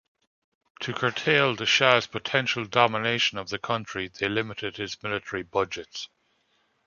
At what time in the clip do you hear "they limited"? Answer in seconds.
4.07-4.77